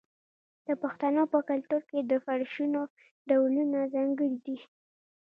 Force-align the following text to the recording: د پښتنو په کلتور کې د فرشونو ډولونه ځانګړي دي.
د 0.65 0.67
پښتنو 0.81 1.23
په 1.33 1.39
کلتور 1.49 1.81
کې 1.89 1.99
د 2.03 2.13
فرشونو 2.25 2.81
ډولونه 3.29 3.79
ځانګړي 3.93 4.37
دي. 4.45 4.57